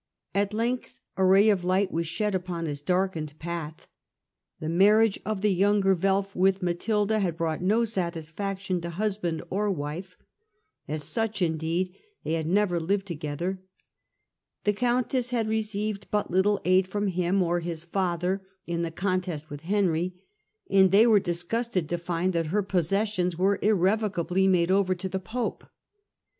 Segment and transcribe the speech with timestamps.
[0.33, 3.87] At length a ray of light was shed upon his darkened path.
[4.59, 9.69] The marriage of the younger Welf with Matilda had brought no satisfaction to husband or
[9.69, 10.17] wife.
[10.87, 13.59] As such, indeed, they had never lived togeth^.
[14.63, 19.51] The countess had received but little aid from him or his father in the contest
[19.51, 20.15] with Henry,
[20.67, 24.83] and they were dis gusted to find that her possessions were irrevocably Henry is Hiado
[24.83, 25.63] ovcr to the pope.